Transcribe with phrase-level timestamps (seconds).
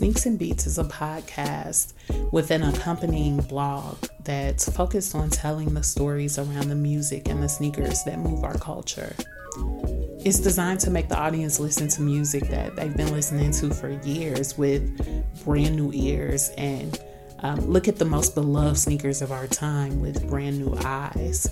[0.00, 1.92] Sneaks and Beats is a podcast
[2.32, 7.48] with an accompanying blog that's focused on telling the stories around the music and the
[7.50, 9.14] sneakers that move our culture.
[10.24, 13.90] It's designed to make the audience listen to music that they've been listening to for
[13.90, 16.98] years with brand new ears and
[17.40, 21.46] um, look at the most beloved sneakers of our time with brand new eyes.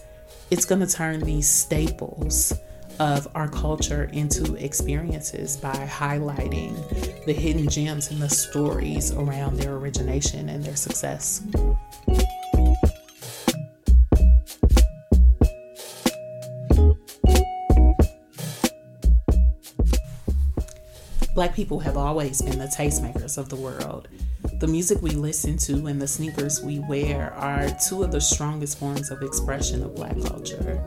[0.50, 2.54] It's going to turn these staples
[2.98, 6.74] of our culture into experiences by highlighting
[7.24, 11.42] the hidden gems and the stories around their origination and their success.
[21.34, 24.08] Black people have always been the tastemakers of the world.
[24.58, 28.76] The music we listen to and the sneakers we wear are two of the strongest
[28.76, 30.82] forms of expression of Black culture.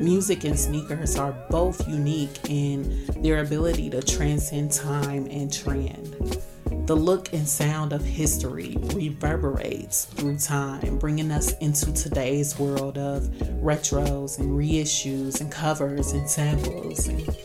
[0.00, 6.38] Music and sneakers are both unique in their ability to transcend time and trend.
[6.86, 13.24] The look and sound of history reverberates through time, bringing us into today's world of
[13.62, 17.06] retros and reissues and covers and samples.
[17.06, 17.36] And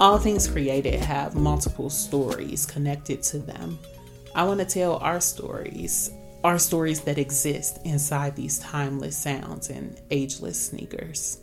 [0.00, 3.78] all things created have multiple stories connected to them.
[4.34, 6.10] I want to tell our stories,
[6.44, 11.38] our stories that exist inside these timeless sounds and ageless sneakers.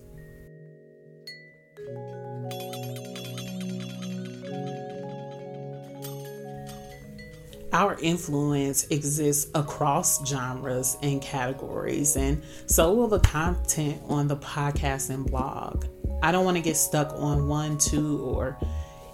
[7.74, 15.10] Our influence exists across genres and categories, and so will the content on the podcast
[15.10, 15.86] and blog.
[16.24, 18.58] I don't want to get stuck on one, two, or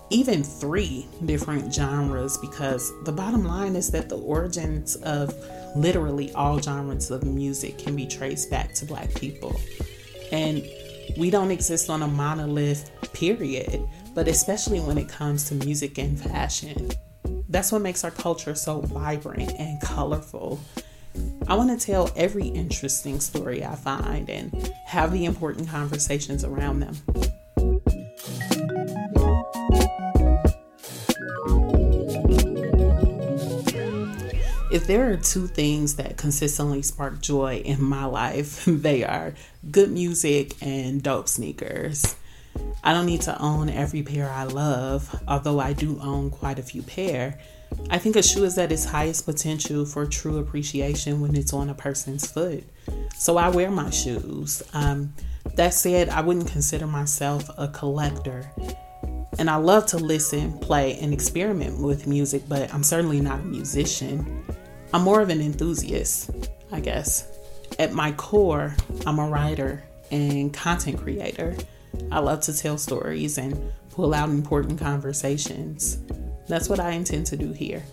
[0.09, 5.33] even three different genres because the bottom line is that the origins of
[5.75, 9.59] literally all genres of music can be traced back to Black people.
[10.31, 10.63] And
[11.17, 16.19] we don't exist on a monolith, period, but especially when it comes to music and
[16.19, 16.89] fashion.
[17.53, 20.59] That's what makes our culture so vibrant and colorful.
[21.47, 26.79] I want to tell every interesting story I find and have the important conversations around
[26.79, 26.95] them.
[34.71, 39.35] If there are two things that consistently spark joy in my life, they are
[39.69, 42.15] good music and dope sneakers.
[42.83, 46.63] I don't need to own every pair I love, although I do own quite a
[46.63, 47.39] few pair.
[47.89, 51.69] I think a shoe is at its highest potential for true appreciation when it's on
[51.69, 52.63] a person's foot.
[53.15, 54.61] So I wear my shoes.
[54.73, 55.13] Um,
[55.55, 58.49] that said, I wouldn't consider myself a collector.
[59.39, 63.43] And I love to listen, play, and experiment with music, but I'm certainly not a
[63.43, 64.45] musician.
[64.93, 66.31] I'm more of an enthusiast,
[66.71, 67.27] I guess.
[67.79, 68.75] At my core,
[69.05, 71.55] I'm a writer and content creator.
[72.11, 75.99] I love to tell stories and pull out important conversations.
[76.47, 77.83] That's what I intend to do here.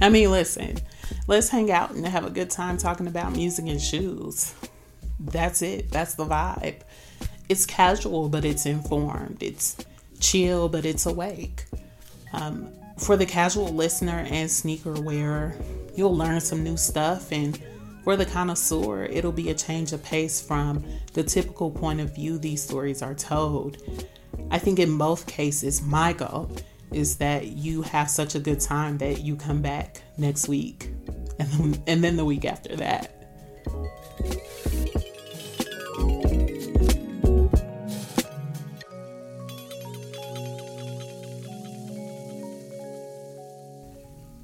[0.00, 0.78] I mean, listen,
[1.28, 4.52] let's hang out and have a good time talking about music and shoes.
[5.20, 5.90] That's it.
[5.90, 6.80] That's the vibe.
[7.48, 9.42] It's casual, but it's informed.
[9.42, 9.76] It's
[10.18, 11.66] chill, but it's awake.
[12.32, 15.56] Um, for the casual listener and sneaker wearer,
[15.94, 17.32] you'll learn some new stuff.
[17.32, 17.58] And
[18.04, 22.38] for the connoisseur, it'll be a change of pace from the typical point of view
[22.38, 23.78] these stories are told.
[24.50, 26.50] I think in both cases, my goal
[26.92, 30.90] is that you have such a good time that you come back next week
[31.38, 33.18] and then, and then the week after that.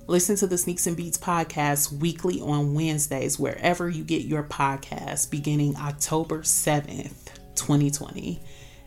[0.09, 5.31] Listen to the Sneaks and Beats podcast weekly on Wednesdays, wherever you get your podcast,
[5.31, 7.27] beginning October 7th,
[7.57, 8.41] 2020.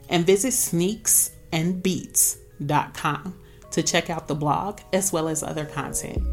[0.09, 6.23] And visit sneaksandbeats.com to check out the blog as well as other content.